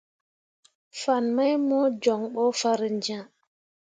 [1.01, 3.21] Fan mai mo jon ɓo farenjẽa.